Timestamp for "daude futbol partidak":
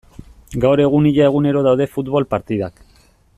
1.69-2.83